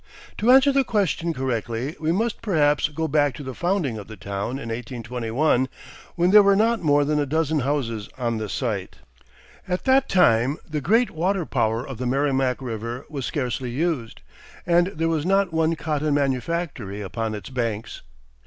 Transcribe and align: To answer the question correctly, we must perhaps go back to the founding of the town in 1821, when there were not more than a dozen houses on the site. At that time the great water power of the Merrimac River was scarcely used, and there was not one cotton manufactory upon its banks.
To 0.39 0.49
answer 0.51 0.71
the 0.71 0.83
question 0.83 1.31
correctly, 1.31 1.95
we 1.99 2.11
must 2.11 2.41
perhaps 2.41 2.87
go 2.87 3.07
back 3.07 3.35
to 3.35 3.43
the 3.43 3.53
founding 3.53 3.99
of 3.99 4.07
the 4.07 4.17
town 4.17 4.53
in 4.57 4.69
1821, 4.69 5.69
when 6.15 6.31
there 6.31 6.41
were 6.41 6.55
not 6.55 6.81
more 6.81 7.05
than 7.05 7.19
a 7.19 7.27
dozen 7.27 7.59
houses 7.59 8.09
on 8.17 8.37
the 8.39 8.49
site. 8.49 8.95
At 9.67 9.83
that 9.85 10.09
time 10.09 10.57
the 10.67 10.81
great 10.81 11.11
water 11.11 11.45
power 11.45 11.87
of 11.87 11.99
the 11.99 12.07
Merrimac 12.07 12.63
River 12.63 13.05
was 13.09 13.27
scarcely 13.27 13.69
used, 13.69 14.21
and 14.65 14.87
there 14.87 15.07
was 15.07 15.23
not 15.23 15.53
one 15.53 15.75
cotton 15.75 16.15
manufactory 16.15 16.99
upon 16.99 17.35
its 17.35 17.51
banks. 17.51 18.01